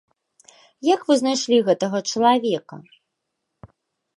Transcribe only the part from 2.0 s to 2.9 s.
чалавека?